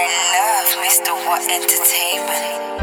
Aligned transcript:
I 0.00 0.06
love 0.38 0.70
Mr. 0.84 1.06
W.O.T 1.06 1.44
Entertainment. 1.52 2.78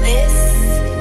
This 0.00 0.34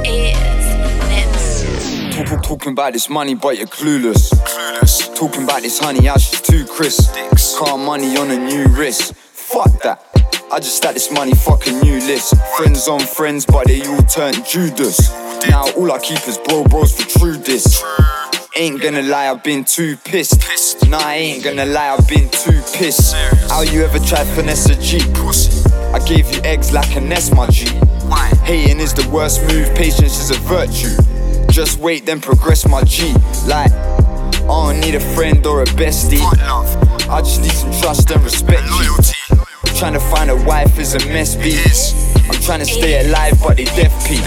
is 0.06 0.60
Nips. 1.08 2.16
Talk, 2.18 2.26
talk, 2.28 2.44
talking 2.44 2.72
about 2.74 2.92
this 2.92 3.10
money, 3.10 3.36
but 3.36 3.58
you're 3.58 3.68
clueless. 3.68 4.34
Clueless. 4.34 5.16
Talking 5.16 5.44
about 5.44 5.62
this 5.62 5.80
honey, 5.80 6.06
how 6.08 6.18
she's 6.18 6.42
too 6.42 6.66
crisp. 6.66 7.16
Car 7.58 7.78
money 7.78 8.18
on 8.18 8.32
a 8.32 8.38
new 8.38 8.66
wrist. 8.68 9.14
Fuck 9.16 9.82
that. 9.84 10.09
I 10.52 10.58
just 10.58 10.78
stack 10.78 10.96
this 10.96 11.12
money, 11.12 11.34
fucking 11.34 11.80
new 11.82 12.00
list. 12.00 12.34
Friends 12.58 12.88
on 12.88 13.00
friends, 13.00 13.46
but 13.46 13.68
they 13.68 13.86
all 13.86 14.02
turned 14.04 14.44
Judas. 14.46 15.12
Now 15.48 15.70
all 15.78 15.92
I 15.92 16.00
keep 16.00 16.28
is 16.28 16.40
bro 16.40 16.64
bros 16.64 17.00
for 17.00 17.08
true 17.20 17.38
this. 17.38 17.84
Ain't 18.56 18.82
gonna 18.82 19.04
lie, 19.04 19.30
I've 19.30 19.44
been 19.44 19.64
too 19.64 19.96
pissed. 19.98 20.90
Nah, 20.90 20.98
I 20.98 21.16
ain't 21.16 21.44
gonna 21.44 21.66
lie, 21.66 21.90
I've 21.90 22.08
been 22.08 22.30
too 22.30 22.62
pissed. 22.74 23.14
How 23.48 23.62
you 23.62 23.84
ever 23.84 24.00
tried 24.00 24.26
finesse 24.36 24.68
a 24.70 24.76
G? 24.82 25.00
I 25.94 26.00
gave 26.00 26.34
you 26.34 26.42
eggs 26.44 26.74
like 26.74 26.96
a 26.96 27.02
nest, 27.02 27.36
my 27.36 27.48
G. 27.48 27.68
Hating 28.44 28.80
is 28.80 28.96
the 28.96 29.08
worst 29.10 29.42
move, 29.44 29.74
patience 29.76 30.18
is 30.20 30.32
a 30.32 30.40
virtue. 30.42 30.96
Just 31.52 31.78
wait, 31.80 32.08
then 32.08 32.20
progress, 32.20 32.68
my 32.68 32.84
G. 32.84 33.14
Like, 33.46 33.72
I 33.72 34.48
don't 34.48 34.80
need 34.80 34.96
a 34.96 35.00
friend 35.00 35.46
or 35.46 35.62
a 35.62 35.66
bestie. 35.66 36.26
I 37.08 37.22
just 37.22 37.42
need 37.42 37.52
some 37.52 37.72
trust 37.80 38.10
and 38.10 38.24
respect. 38.24 38.64
G. 39.04 39.19
Trying 39.80 39.94
to 39.94 40.00
find 40.02 40.30
a 40.30 40.36
wife 40.36 40.78
is 40.78 40.94
a 40.94 41.00
mess, 41.08 41.38
B. 41.38 41.58
I'm 42.30 42.42
trying 42.42 42.60
to 42.60 42.66
stay 42.66 43.08
alive, 43.08 43.40
but 43.42 43.56
they 43.56 43.64
deaf 43.64 43.94
P. 44.06 44.18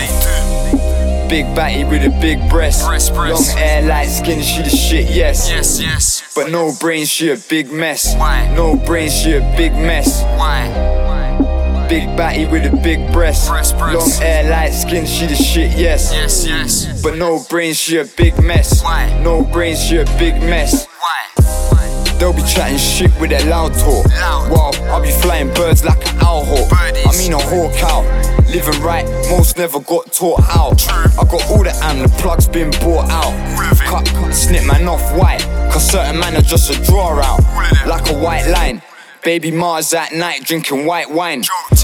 Big 1.29 1.45
batty 1.55 1.85
with 1.85 2.03
a 2.07 2.19
big 2.23 2.49
breast. 2.49 2.87
Breast, 2.87 3.13
breast. 3.13 3.49
Long 3.51 3.59
hair, 3.59 3.83
light 3.83 4.07
skin, 4.09 4.43
she 4.43 4.63
the 4.63 4.71
shit, 4.71 5.11
yes. 5.11 5.51
Yes, 5.51 5.79
yes. 5.79 6.35
But 6.35 6.51
no 6.51 6.73
brain, 6.81 7.05
she 7.05 7.31
a 7.31 7.37
big 7.37 7.71
mess. 7.71 8.17
Why? 8.17 8.51
No 8.57 8.77
brain, 8.77 9.11
she 9.11 9.35
a 9.35 9.41
big 9.55 9.73
mess. 9.73 10.23
Why? 10.39 11.87
Big 11.87 12.17
batty 12.17 12.47
with 12.47 12.65
a 12.65 12.75
big 12.75 13.13
breast. 13.13 13.51
Breast, 13.51 13.77
breast. 13.77 13.99
Long 13.99 14.27
hair, 14.27 14.51
light 14.51 14.71
skin, 14.71 15.05
she 15.05 15.27
the 15.27 15.35
shit, 15.35 15.77
yes. 15.77 16.15
Yes, 16.15 16.47
yes. 16.47 17.03
But 17.03 17.19
no 17.19 17.45
brain, 17.51 17.75
she 17.75 17.99
a 17.99 18.07
big 18.07 18.43
mess. 18.43 18.83
Why? 18.83 19.21
No 19.23 19.45
brain, 19.45 19.77
she 19.77 19.99
a 19.99 20.07
big 20.19 20.35
mess. 20.41 20.87
Why? 20.87 21.32
They'll 22.23 22.33
be 22.33 22.43
chatting 22.43 22.79
shit 22.79 23.11
with 23.21 23.31
their 23.31 23.45
loud 23.47 23.75
talk. 23.75 24.07
While 24.49 24.73
I'll 24.93 25.03
be 25.03 25.11
flying 25.11 25.53
birds 25.55 25.85
like 25.85 25.99
an 26.09 26.21
owl 26.21 26.45
hawk. 26.45 26.69
I 26.71 27.19
mean 27.19 27.33
a 27.33 27.39
hawk 27.41 27.75
out. 27.83 28.05
Living 28.47 28.81
right, 28.81 29.05
most 29.29 29.59
never 29.59 29.81
got 29.81 30.13
taught 30.13 30.41
how. 30.41 30.71
I 30.71 31.25
got 31.25 31.45
all 31.51 31.65
the 31.65 31.77
am, 31.83 31.99
the 31.99 32.09
plug's 32.21 32.47
been 32.47 32.71
bought 32.79 33.11
out. 33.11 33.33
Cut, 33.89 34.07
cut, 34.07 34.33
snip 34.33 34.65
man 34.65 34.87
off 34.87 35.03
white. 35.19 35.41
Cause 35.73 35.91
certain 35.91 36.21
man 36.21 36.37
are 36.37 36.43
just 36.43 36.71
a 36.71 36.81
draw 36.85 37.21
out. 37.21 37.41
Like 37.89 38.09
a 38.09 38.17
white 38.17 38.47
line. 38.47 38.83
Baby 39.25 39.51
Mars 39.51 39.93
at 39.93 40.13
night 40.13 40.45
drinking 40.45 40.87
white 40.87 41.11
wine. 41.11 41.43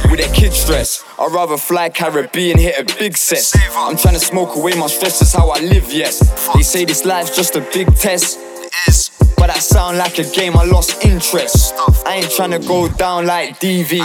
With 0.09 0.21
a 0.21 0.33
kid 0.33 0.53
stress. 0.53 1.03
I'd 1.19 1.33
rather 1.33 1.57
fly 1.57 1.89
Caribbean, 1.89 2.59
hit 2.59 2.79
a 2.79 2.97
big 2.97 3.17
set. 3.17 3.61
I'm 3.75 3.97
trying 3.97 4.15
to 4.15 4.21
smoke 4.21 4.55
away 4.55 4.77
my 4.77 4.87
stress, 4.87 5.19
that's 5.19 5.33
how 5.33 5.51
I 5.51 5.59
live, 5.59 5.93
yes. 5.93 6.21
They 6.55 6.63
say 6.63 6.85
this 6.85 7.05
life's 7.05 7.35
just 7.35 7.57
a 7.57 7.61
big 7.73 7.93
test. 7.97 8.39
That 9.49 9.63
sound 9.63 9.97
like 9.97 10.19
a 10.19 10.25
game, 10.25 10.59
I 10.59 10.65
lost 10.65 11.03
interest. 11.07 11.73
I 12.05 12.17
ain't 12.17 12.27
tryna 12.27 12.61
go 12.69 12.87
down 12.87 13.25
like 13.25 13.59
DV. 13.59 13.99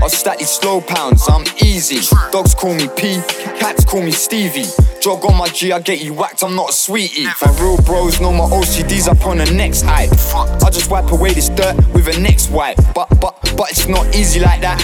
I'll 0.00 0.08
stack 0.08 0.38
these 0.38 0.48
slow 0.48 0.80
pounds, 0.80 1.28
I'm 1.28 1.44
easy. 1.62 1.98
Dogs 2.32 2.54
call 2.54 2.72
me 2.72 2.88
P, 2.96 3.20
cats 3.60 3.84
call 3.84 4.00
me 4.00 4.12
Stevie. 4.12 4.64
Jog 5.02 5.26
on 5.26 5.36
my 5.36 5.48
G, 5.48 5.72
I 5.72 5.80
get 5.80 6.00
you 6.00 6.14
whacked, 6.14 6.42
I'm 6.42 6.56
not 6.56 6.70
a 6.70 6.72
sweetie. 6.72 7.24
My 7.24 7.54
real 7.60 7.76
bros 7.82 8.18
know 8.18 8.32
my 8.32 8.44
OCD's 8.44 9.08
up 9.08 9.26
on 9.26 9.36
the 9.36 9.52
next 9.52 9.82
hype. 9.82 10.10
I 10.64 10.70
just 10.70 10.90
wipe 10.90 11.12
away 11.12 11.34
this 11.34 11.50
dirt 11.50 11.76
with 11.92 12.08
a 12.08 12.18
next 12.18 12.50
wipe. 12.50 12.78
But, 12.94 13.10
but, 13.20 13.38
but 13.54 13.70
it's 13.70 13.88
not 13.88 14.16
easy 14.16 14.40
like 14.40 14.62
that. 14.62 14.80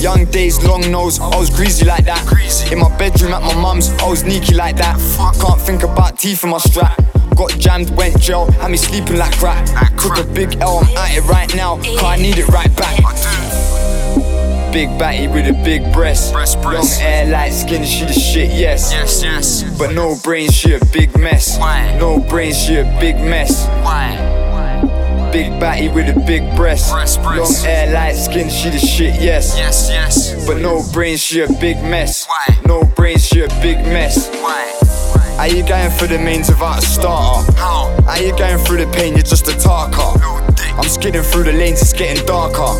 Young 0.00 0.24
days, 0.26 0.64
long 0.64 0.88
nose, 0.88 1.18
I 1.18 1.36
was 1.36 1.50
greasy 1.50 1.84
like 1.84 2.04
that. 2.04 2.24
Greasy. 2.28 2.72
In 2.72 2.78
my 2.78 2.96
bedroom 2.96 3.32
at 3.32 3.42
my 3.42 3.60
mum's, 3.60 3.90
I 3.94 4.08
was 4.08 4.20
sneaky 4.20 4.54
like 4.54 4.76
that. 4.76 5.00
Can't 5.40 5.60
think 5.60 5.82
about 5.82 6.16
teeth 6.16 6.44
in 6.44 6.50
my 6.50 6.58
strap. 6.58 6.96
Got 7.36 7.58
jammed, 7.58 7.90
went 7.96 8.20
jail, 8.20 8.50
had 8.52 8.70
me 8.70 8.76
sleeping 8.76 9.16
like 9.16 9.36
crap. 9.38 9.66
Took 9.98 10.18
a 10.18 10.24
big 10.24 10.56
L, 10.60 10.78
I'm 10.78 10.96
at 10.96 11.16
it 11.16 11.24
right 11.24 11.52
now. 11.54 11.76
Cause 11.76 12.04
I 12.04 12.16
need 12.16 12.38
it 12.38 12.48
right 12.48 12.74
back. 12.76 12.98
Big 14.72 14.88
batty 14.98 15.28
with 15.28 15.46
a 15.48 15.52
big 15.64 15.92
breast. 15.92 16.32
Breast, 16.32 16.62
breast. 16.62 16.98
Long 17.00 17.06
hair, 17.06 17.26
light 17.26 17.50
skin, 17.52 17.84
she 17.84 18.06
the 18.06 18.12
shit, 18.12 18.50
yes. 18.52 18.90
Yes, 18.90 19.22
yes. 19.22 19.78
But 19.78 19.92
no 19.92 20.16
brain, 20.24 20.50
she 20.50 20.74
a 20.74 20.80
big 20.92 21.16
mess. 21.18 21.58
Why? 21.58 21.96
No 21.98 22.20
brain, 22.20 22.54
she 22.54 22.76
a 22.76 22.84
big 22.98 23.16
mess. 23.16 23.66
Why? 23.84 24.30
Big 25.30 25.58
batty 25.60 25.88
with 25.88 26.14
a 26.14 26.18
big 26.20 26.42
breast. 26.56 26.90
Breast, 26.92 27.18
Long 27.20 27.36
breast. 27.36 27.64
hair, 27.64 27.92
light 27.92 28.16
skin, 28.16 28.48
she 28.48 28.70
the 28.70 28.78
shit, 28.78 29.20
yes. 29.20 29.56
Yes, 29.58 29.88
yes. 29.90 30.46
But 30.46 30.58
no 30.58 30.82
brain, 30.92 31.16
she 31.18 31.40
a 31.42 31.48
big 31.60 31.76
mess. 31.82 32.26
Why? 32.26 32.56
No 32.66 32.84
brain, 32.84 33.18
she 33.18 33.40
a 33.42 33.48
big 33.60 33.76
mess. 33.78 34.28
Why? 34.40 34.72
Are 35.38 35.48
you 35.48 35.66
going 35.66 35.90
through 35.90 36.08
the 36.08 36.18
means 36.18 36.48
without 36.48 36.78
a 36.78 36.82
starter? 36.82 37.52
How? 37.52 37.94
Are 38.06 38.22
you 38.22 38.36
going 38.36 38.58
through 38.64 38.84
the 38.84 38.90
pain, 38.92 39.14
you're 39.14 39.22
just 39.22 39.48
a 39.48 39.58
talker? 39.58 40.41
I'm 40.78 40.88
skidding 40.88 41.22
through 41.22 41.44
the 41.44 41.52
lanes, 41.52 41.80
it's 41.82 41.92
getting 41.92 42.24
darker. 42.26 42.78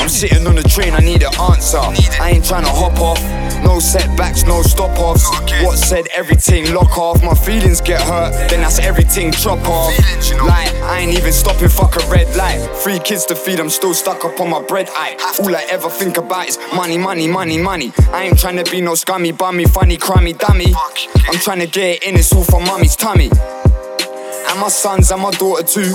I'm 0.00 0.08
sitting 0.08 0.46
on 0.46 0.56
the 0.56 0.62
train, 0.62 0.92
I 0.94 1.00
need 1.00 1.22
an 1.22 1.34
answer. 1.40 1.78
I 1.78 2.30
ain't 2.34 2.44
trying 2.44 2.64
to 2.64 2.70
hop 2.70 2.98
off. 3.00 3.22
No 3.62 3.78
setbacks, 3.78 4.44
no 4.44 4.62
stop 4.62 4.98
offs. 4.98 5.28
What 5.62 5.78
said 5.78 6.08
everything 6.12 6.74
lock 6.74 6.98
off? 6.98 7.22
My 7.22 7.34
feelings 7.34 7.80
get 7.80 8.00
hurt, 8.00 8.32
then 8.50 8.60
that's 8.60 8.80
everything 8.80 9.30
chop 9.30 9.60
off. 9.68 9.94
Feelings, 9.94 10.30
you 10.30 10.36
know. 10.36 10.46
Like, 10.46 10.74
I 10.82 10.98
ain't 10.98 11.16
even 11.16 11.32
stopping, 11.32 11.68
fuck 11.68 11.94
a 11.94 12.04
red 12.10 12.34
light. 12.36 12.58
Three 12.82 12.98
kids 12.98 13.24
to 13.26 13.36
feed, 13.36 13.60
I'm 13.60 13.70
still 13.70 13.94
stuck 13.94 14.24
up 14.24 14.40
on 14.40 14.50
my 14.50 14.60
bread. 14.60 14.88
I, 14.90 15.14
all 15.40 15.54
I 15.54 15.64
ever 15.70 15.88
think 15.88 16.16
about 16.16 16.48
is 16.48 16.58
money, 16.74 16.98
money, 16.98 17.28
money, 17.28 17.56
money. 17.56 17.92
I 18.10 18.24
ain't 18.24 18.38
trying 18.38 18.62
to 18.62 18.68
be 18.68 18.80
no 18.80 18.96
scummy, 18.96 19.30
bummy, 19.30 19.64
funny, 19.66 19.96
crimey, 19.96 20.36
dummy. 20.36 20.72
Fuck. 20.72 20.98
I'm 21.28 21.38
trying 21.38 21.60
to 21.60 21.68
get 21.68 21.96
it 21.96 22.02
in, 22.02 22.16
it's 22.16 22.32
all 22.32 22.42
for 22.42 22.60
mummy's 22.60 22.96
tummy. 22.96 23.30
And 23.30 24.60
my 24.60 24.68
sons 24.68 25.12
and 25.12 25.22
my 25.22 25.30
daughter 25.30 25.62
too. 25.62 25.94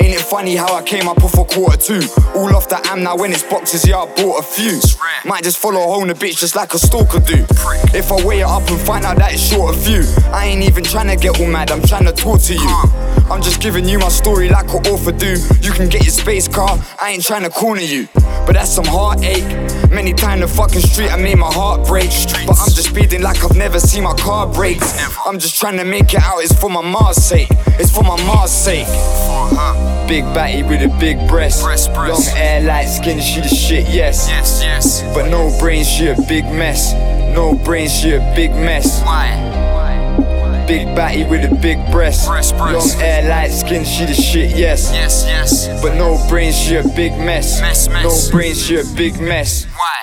Ain't 0.00 0.14
it 0.14 0.20
funny 0.20 0.56
how 0.56 0.74
I 0.74 0.82
came 0.82 1.08
up 1.08 1.22
off 1.22 1.34
a 1.34 1.44
quarter 1.44 1.76
two? 1.76 2.00
All 2.34 2.54
off 2.56 2.68
the 2.68 2.80
am 2.86 3.02
now 3.02 3.16
when 3.16 3.32
it's 3.32 3.44
boxes, 3.44 3.86
yeah, 3.86 3.98
I 3.98 4.06
bought 4.14 4.40
a 4.40 4.42
few. 4.42 4.80
Might 5.24 5.44
just 5.44 5.58
follow 5.58 5.80
home 5.80 6.08
the 6.08 6.14
bitch 6.14 6.38
just 6.38 6.56
like 6.56 6.74
a 6.74 6.78
stalker 6.78 7.20
do. 7.20 7.46
If 7.94 8.10
I 8.10 8.24
weigh 8.24 8.40
it 8.40 8.46
up 8.46 8.68
and 8.68 8.80
find 8.80 9.04
out 9.04 9.16
that 9.18 9.32
it's 9.32 9.42
short 9.42 9.74
a 9.74 9.78
few, 9.78 10.02
I 10.32 10.46
ain't 10.46 10.62
even 10.64 10.84
trying 10.84 11.08
to 11.08 11.16
get 11.16 11.40
all 11.40 11.46
mad, 11.46 11.70
I'm 11.70 11.82
trying 11.82 12.06
to 12.06 12.12
talk 12.12 12.40
to 12.42 12.54
you. 12.54 12.68
I'm 13.30 13.40
just 13.40 13.60
giving 13.60 13.88
you 13.88 13.98
my 13.98 14.08
story 14.08 14.48
like 14.48 14.68
an 14.74 14.84
author 14.86 15.12
do. 15.12 15.36
You 15.60 15.72
can 15.72 15.88
get 15.88 16.02
your 16.02 16.12
space 16.12 16.48
car, 16.48 16.78
I 17.00 17.10
ain't 17.10 17.24
trying 17.24 17.44
to 17.44 17.50
corner 17.50 17.80
you. 17.80 18.08
But 18.46 18.54
that's 18.54 18.70
some 18.70 18.84
heartache. 18.84 19.44
Many 19.94 20.12
times 20.12 20.40
the 20.40 20.48
fucking 20.48 20.80
street, 20.80 21.12
I 21.12 21.16
made 21.16 21.38
my 21.38 21.52
heart 21.52 21.86
break. 21.86 22.10
But 22.46 22.58
I'm 22.58 22.68
just 22.74 22.90
speeding 22.90 23.22
like 23.22 23.44
I've 23.44 23.56
never 23.56 23.78
seen 23.78 24.02
my 24.02 24.12
car 24.14 24.44
break. 24.46 24.78
I'm 25.24 25.38
just 25.38 25.60
trying 25.60 25.76
to 25.76 25.84
make 25.84 26.12
it 26.12 26.20
out, 26.20 26.42
it's 26.42 26.52
for 26.52 26.68
my 26.68 26.82
Mars 26.82 27.16
sake. 27.16 27.48
It's 27.78 27.92
for 27.92 28.02
my 28.02 28.20
Mars 28.24 28.50
sake. 28.50 28.88
Big 30.08 30.24
batty 30.34 30.64
with 30.64 30.82
a 30.82 30.94
big 30.98 31.16
breast. 31.28 31.62
Long 31.62 32.20
hair, 32.22 32.60
light 32.62 32.86
skin, 32.86 33.20
she 33.20 33.40
the 33.40 33.48
shit, 33.48 33.88
yes. 33.88 34.28
Yes, 34.28 34.60
yes. 34.62 35.02
But 35.14 35.30
no 35.30 35.56
brain, 35.60 35.84
she 35.84 36.08
a 36.08 36.16
big 36.28 36.44
mess. 36.44 36.92
No 37.34 37.54
brain, 37.54 37.88
she 37.88 38.14
a 38.14 38.32
big 38.34 38.50
mess. 38.50 39.00
Why? 39.02 39.63
Batty 41.04 41.24
with 41.24 41.44
a 41.44 41.54
big 41.56 41.76
breast. 41.90 42.26
Breast, 42.26 42.56
breast. 42.56 42.96
Long 42.96 42.98
hair, 42.98 43.28
light 43.28 43.50
skin, 43.50 43.84
she 43.84 44.06
the 44.06 44.14
shit, 44.14 44.56
yes. 44.56 44.90
Yes, 44.90 45.26
yes. 45.26 45.82
But 45.82 45.98
no 45.98 46.16
brain, 46.30 46.50
she 46.50 46.76
a 46.76 46.82
big 46.96 47.12
mess. 47.18 47.60
Mess, 47.60 47.90
mess. 47.90 48.04
No 48.04 48.32
brain, 48.32 48.54
she 48.54 48.76
a 48.76 48.84
big 48.96 49.20
mess. 49.20 49.66
Why? 49.66 49.93